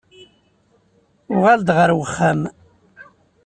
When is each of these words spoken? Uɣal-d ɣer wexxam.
Uɣal-d 1.35 1.69
ɣer 1.77 1.89
wexxam. 1.99 2.41